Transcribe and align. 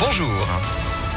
Bonjour. 0.00 0.48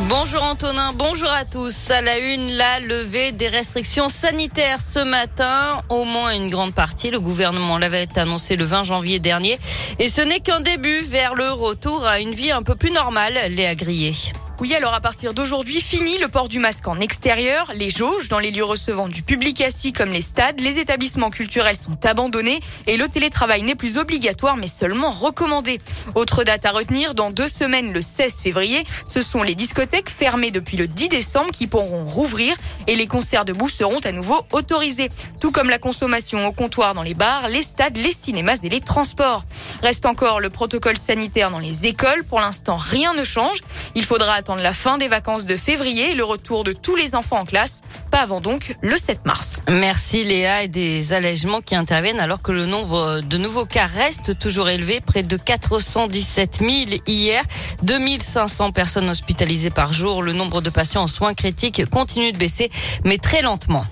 Bonjour 0.01 0.43
Antonin, 0.43 0.93
bonjour 0.93 1.31
à 1.31 1.43
tous. 1.43 1.89
À 1.89 2.01
la 2.01 2.19
une, 2.19 2.51
la 2.51 2.79
levée 2.79 3.31
des 3.31 3.47
restrictions 3.47 4.07
sanitaires 4.07 4.79
ce 4.79 4.99
matin. 4.99 5.79
Au 5.89 6.03
moins 6.03 6.35
une 6.35 6.51
grande 6.51 6.75
partie. 6.75 7.09
Le 7.09 7.19
gouvernement 7.19 7.79
l'avait 7.79 8.07
annoncé 8.19 8.55
le 8.55 8.65
20 8.65 8.83
janvier 8.83 9.17
dernier. 9.17 9.57
Et 9.97 10.09
ce 10.09 10.21
n'est 10.21 10.41
qu'un 10.41 10.59
début 10.59 11.01
vers 11.01 11.33
le 11.33 11.51
retour 11.51 12.05
à 12.05 12.19
une 12.19 12.35
vie 12.35 12.51
un 12.51 12.61
peu 12.61 12.75
plus 12.75 12.91
normale, 12.91 13.33
Léa 13.49 13.73
Grillé. 13.73 14.13
Oui, 14.61 14.73
alors 14.73 14.93
à 14.93 15.01
partir 15.01 15.33
d'aujourd'hui, 15.33 15.81
fini 15.81 16.17
le 16.17 16.29
port 16.29 16.47
du 16.47 16.59
masque 16.59 16.87
en 16.87 17.01
extérieur. 17.01 17.69
Les 17.75 17.89
jauges 17.89 18.29
dans 18.29 18.39
les 18.39 18.51
lieux 18.51 18.63
recevant 18.63 19.09
du 19.09 19.21
public 19.21 19.59
assis 19.59 19.91
comme 19.91 20.11
les 20.11 20.21
stades, 20.21 20.61
les 20.61 20.79
établissements 20.79 21.29
culturels 21.29 21.75
sont 21.75 22.05
abandonnés 22.05 22.61
et 22.87 22.95
le 22.95 23.09
télétravail 23.09 23.63
n'est 23.63 23.75
plus 23.75 23.97
obligatoire 23.97 24.55
mais 24.55 24.67
seulement 24.67 25.09
recommandé. 25.09 25.81
Autre 26.15 26.45
date 26.45 26.65
à 26.65 26.71
retenir, 26.71 27.15
dans 27.15 27.31
deux 27.31 27.49
semaines, 27.49 27.91
le 27.91 28.01
16 28.01 28.35
février, 28.35 28.85
ce 29.05 29.19
sont 29.21 29.43
les 29.43 29.55
discothèques 29.55 30.09
fermées 30.09 30.51
depuis 30.51 30.77
le 30.77 30.87
10 30.87 31.09
décembre 31.09 31.51
qui 31.51 31.67
pourront 31.67 32.05
rouvrir 32.05 32.55
et 32.87 32.95
les 32.95 33.07
concerts 33.07 33.43
debout 33.43 33.67
seront 33.67 33.99
à 34.05 34.13
nouveau 34.13 34.39
autorisés. 34.53 35.11
Tout 35.41 35.51
comme 35.51 35.69
la 35.69 35.79
consommation 35.79 36.47
au 36.47 36.53
comptoir 36.53 36.93
dans 36.93 37.03
les 37.03 37.13
bars, 37.13 37.49
les 37.49 37.61
stades, 37.61 37.97
les 37.97 38.13
cinémas 38.13 38.59
et 38.63 38.69
les 38.69 38.79
transports. 38.79 39.43
Reste 39.83 40.05
encore 40.05 40.39
le 40.39 40.49
protocole 40.49 40.97
sanitaire 40.97 41.51
dans 41.51 41.59
les 41.59 41.87
écoles. 41.87 42.23
Pour 42.23 42.39
l'instant, 42.39 42.77
rien 42.77 43.13
ne 43.13 43.25
change. 43.25 43.59
Il 43.95 44.05
faudra 44.05 44.44
attendre 44.45 44.61
la 44.61 44.73
fin 44.73 44.99
des 44.99 45.07
vacances 45.07 45.47
de 45.47 45.55
février 45.55 46.11
et 46.11 46.13
le 46.13 46.23
retour 46.23 46.63
de 46.63 46.71
tous 46.71 46.95
les 46.95 47.15
enfants 47.15 47.39
en 47.39 47.45
classe. 47.45 47.81
Pas 48.11 48.19
avant 48.19 48.41
donc 48.41 48.75
le 48.81 48.95
7 48.95 49.25
mars. 49.25 49.61
Merci 49.67 50.23
Léa 50.23 50.61
et 50.61 50.67
des 50.67 51.13
allègements 51.13 51.61
qui 51.61 51.75
interviennent 51.75 52.19
alors 52.19 52.43
que 52.43 52.51
le 52.51 52.67
nombre 52.67 53.21
de 53.21 53.37
nouveaux 53.39 53.65
cas 53.65 53.87
reste 53.87 54.37
toujours 54.37 54.69
élevé, 54.69 55.01
près 55.01 55.23
de 55.23 55.35
417 55.35 56.59
000 56.59 56.69
hier, 57.07 57.41
2500 57.81 58.71
personnes 58.71 59.09
hospitalisées 59.09 59.71
par 59.71 59.93
jour. 59.93 60.21
Le 60.21 60.31
nombre 60.31 60.61
de 60.61 60.69
patients 60.69 61.01
en 61.01 61.07
soins 61.07 61.33
critiques 61.33 61.83
continue 61.89 62.31
de 62.31 62.37
baisser, 62.37 62.69
mais 63.03 63.17
très 63.17 63.41
lentement. 63.41 63.83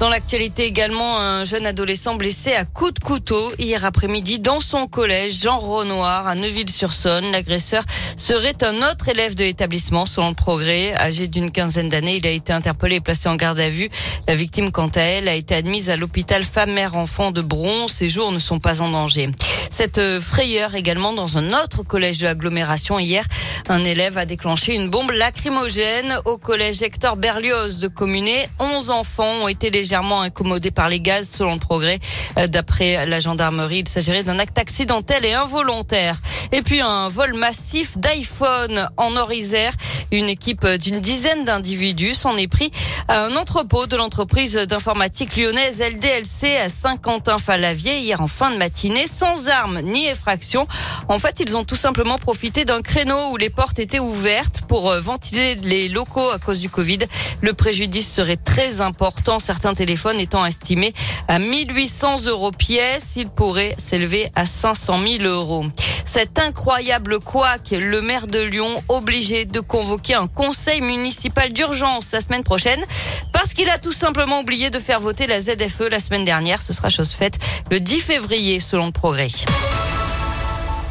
Dans 0.00 0.08
l'actualité 0.08 0.64
également, 0.64 1.18
un 1.18 1.42
jeune 1.42 1.66
adolescent 1.66 2.14
blessé 2.14 2.52
à 2.52 2.64
coups 2.64 2.94
de 2.94 3.00
couteau 3.00 3.52
hier 3.58 3.84
après-midi 3.84 4.38
dans 4.38 4.60
son 4.60 4.86
collège 4.86 5.42
Jean 5.42 5.58
Renoir 5.58 6.28
à 6.28 6.36
Neuville-sur-Saône. 6.36 7.32
L'agresseur 7.32 7.82
serait 8.16 8.62
un 8.62 8.76
autre 8.88 9.08
élève 9.08 9.34
de 9.34 9.42
l'établissement 9.42 10.06
selon 10.06 10.28
le 10.28 10.34
progrès. 10.36 10.94
Âgé 10.94 11.26
d'une 11.26 11.50
quinzaine 11.50 11.88
d'années, 11.88 12.18
il 12.18 12.26
a 12.28 12.30
été 12.30 12.52
interpellé 12.52 12.96
et 12.96 13.00
placé 13.00 13.28
en 13.28 13.34
garde 13.34 13.58
à 13.58 13.70
vue. 13.70 13.90
La 14.28 14.36
victime, 14.36 14.70
quant 14.70 14.86
à 14.94 15.00
elle, 15.00 15.28
a 15.28 15.34
été 15.34 15.56
admise 15.56 15.90
à 15.90 15.96
l'hôpital 15.96 16.44
femme-mère-enfant 16.44 17.32
de 17.32 17.42
Bron. 17.42 17.88
Ses 17.88 18.08
jours 18.08 18.30
ne 18.30 18.38
sont 18.38 18.58
pas 18.58 18.80
en 18.80 18.90
danger. 18.90 19.28
Cette 19.72 20.00
frayeur 20.20 20.76
également 20.76 21.12
dans 21.12 21.38
un 21.38 21.52
autre 21.64 21.82
collège 21.82 22.18
de 22.18 22.24
l'agglomération 22.24 23.00
hier. 23.00 23.24
Un 23.68 23.82
élève 23.84 24.16
a 24.16 24.26
déclenché 24.26 24.74
une 24.74 24.88
bombe 24.88 25.10
lacrymogène 25.10 26.18
au 26.24 26.38
collège 26.38 26.82
Hector 26.82 27.16
Berlioz 27.16 27.78
de 27.78 27.88
Communé. 27.88 28.48
11 28.60 28.90
enfants 28.90 29.42
ont 29.42 29.48
été 29.48 29.70
légèrement 29.70 29.87
incommodés 29.94 30.70
par 30.70 30.88
les 30.88 31.00
gaz 31.00 31.28
selon 31.28 31.54
le 31.54 31.58
progrès. 31.58 31.98
Euh, 32.38 32.46
d'après 32.46 33.06
la 33.06 33.20
gendarmerie, 33.20 33.80
il 33.80 33.88
s'agirait 33.88 34.22
d'un 34.22 34.38
acte 34.38 34.58
accidentel 34.58 35.24
et 35.24 35.34
involontaire. 35.34 36.16
Et 36.52 36.62
puis 36.62 36.80
un 36.80 37.08
vol 37.08 37.34
massif 37.34 37.98
d'iPhone 37.98 38.88
en 38.96 39.16
Orisère. 39.16 39.72
Une 40.10 40.28
équipe 40.28 40.66
d'une 40.66 41.00
dizaine 41.00 41.44
d'individus 41.44 42.14
s'en 42.14 42.36
est 42.36 42.48
pris 42.48 42.70
à 43.08 43.24
un 43.24 43.36
entrepôt 43.36 43.86
de 43.86 43.96
l'entreprise 43.96 44.54
d'informatique 44.54 45.36
lyonnaise 45.36 45.80
LDLC 45.80 46.56
à 46.56 46.68
Saint-Quentin-Falavier 46.70 47.98
hier 47.98 48.20
en 48.20 48.28
fin 48.28 48.50
de 48.50 48.56
matinée 48.56 49.06
sans 49.06 49.48
armes 49.48 49.80
ni 49.82 50.06
effraction. 50.06 50.66
En 51.08 51.18
fait, 51.18 51.40
ils 51.40 51.56
ont 51.56 51.64
tout 51.64 51.76
simplement 51.76 52.18
profité 52.18 52.64
d'un 52.64 52.80
créneau 52.80 53.32
où 53.32 53.36
les 53.36 53.50
portes 53.50 53.78
étaient 53.78 53.98
ouvertes 53.98 54.62
pour 54.68 54.90
euh, 54.90 55.00
ventiler 55.00 55.56
les 55.56 55.88
locaux 55.88 56.30
à 56.30 56.38
cause 56.38 56.60
du 56.60 56.70
Covid. 56.70 56.98
Le 57.42 57.52
préjudice 57.52 58.10
serait 58.10 58.36
très 58.36 58.80
important, 58.80 59.38
certains 59.38 59.74
téléphones 59.74 60.20
étant 60.20 60.46
estimés 60.46 60.94
à 61.28 61.38
1800 61.38 62.26
euros 62.26 62.52
pièce. 62.52 63.14
Il 63.16 63.28
pourrait 63.28 63.74
s'élever 63.78 64.30
à 64.34 64.46
500 64.46 65.00
000 65.18 65.24
euros. 65.24 65.66
Cet 66.08 66.38
incroyable 66.38 67.20
couac, 67.20 67.70
le 67.70 68.00
maire 68.00 68.28
de 68.28 68.40
Lyon 68.40 68.82
obligé 68.88 69.44
de 69.44 69.60
convoquer 69.60 70.14
un 70.14 70.26
conseil 70.26 70.80
municipal 70.80 71.52
d'urgence 71.52 72.12
la 72.12 72.22
semaine 72.22 72.44
prochaine 72.44 72.82
parce 73.30 73.52
qu'il 73.52 73.68
a 73.68 73.76
tout 73.76 73.92
simplement 73.92 74.40
oublié 74.40 74.70
de 74.70 74.78
faire 74.78 75.00
voter 75.00 75.26
la 75.26 75.38
ZFE 75.38 75.90
la 75.90 76.00
semaine 76.00 76.24
dernière. 76.24 76.62
Ce 76.62 76.72
sera 76.72 76.88
chose 76.88 77.12
faite 77.12 77.38
le 77.70 77.78
10 77.78 78.00
février 78.00 78.58
selon 78.58 78.86
le 78.86 78.92
progrès. 78.92 79.28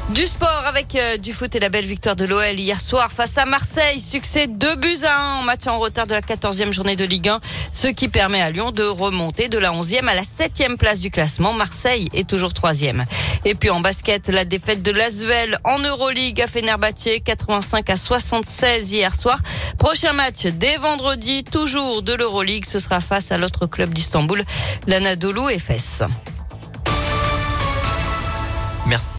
Du 0.09 0.25
sport 0.25 0.63
avec 0.65 0.95
euh, 0.95 1.17
du 1.17 1.33
foot 1.33 1.53
et 1.53 1.59
la 1.59 1.67
belle 1.67 1.85
victoire 1.85 2.15
de 2.15 2.23
l'OL 2.23 2.57
hier 2.57 2.79
soir 2.79 3.11
face 3.11 3.37
à 3.37 3.43
Marseille. 3.43 3.99
Succès 3.99 4.47
2 4.47 4.75
buts 4.75 5.03
à 5.05 5.19
1 5.19 5.39
en 5.39 5.43
match 5.43 5.67
en 5.67 5.79
retard 5.79 6.07
de 6.07 6.13
la 6.13 6.21
14e 6.21 6.71
journée 6.71 6.95
de 6.95 7.03
Ligue 7.03 7.27
1, 7.27 7.41
ce 7.73 7.87
qui 7.87 8.07
permet 8.07 8.41
à 8.41 8.49
Lyon 8.49 8.71
de 8.71 8.83
remonter 8.83 9.49
de 9.49 9.57
la 9.57 9.71
11e 9.71 10.07
à 10.07 10.15
la 10.15 10.21
7e 10.21 10.77
place 10.77 11.01
du 11.01 11.11
classement. 11.11 11.51
Marseille 11.51 12.07
est 12.13 12.25
toujours 12.25 12.51
3e. 12.51 13.03
Et 13.43 13.53
puis 13.53 13.69
en 13.69 13.81
basket, 13.81 14.29
la 14.29 14.45
défaite 14.45 14.81
de 14.81 14.91
Lasvel 14.91 15.59
en 15.65 15.79
Euroleague 15.79 16.41
à 16.41 16.47
Fenerbahçe 16.47 17.19
85 17.25 17.89
à 17.89 17.97
76 17.97 18.93
hier 18.93 19.13
soir. 19.13 19.37
Prochain 19.77 20.13
match 20.13 20.45
dès 20.45 20.77
vendredi, 20.77 21.43
toujours 21.43 22.01
de 22.01 22.13
l'Euroleague. 22.13 22.65
Ce 22.65 22.79
sera 22.79 23.01
face 23.01 23.33
à 23.33 23.37
l'autre 23.37 23.65
club 23.65 23.93
d'Istanbul, 23.93 24.41
l'Anadolu 24.87 25.53
FS. 25.59 26.03
Merci. 28.85 29.09